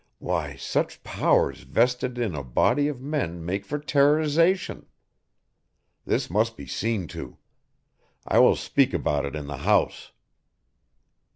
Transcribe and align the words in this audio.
Why, 0.17 0.55
such 0.55 1.03
powers 1.03 1.61
vested 1.61 2.17
in 2.17 2.33
a 2.33 2.43
body 2.43 2.87
of 2.87 2.99
men 3.03 3.45
make 3.45 3.63
for 3.63 3.77
terrorisation. 3.77 4.87
This 6.05 6.27
must 6.27 6.57
be 6.57 6.65
seen 6.65 7.05
to. 7.09 7.37
I 8.27 8.39
will 8.39 8.55
speak 8.55 8.95
about 8.95 9.25
it 9.27 9.35
in 9.35 9.45
the 9.45 9.57
House." 9.57 10.11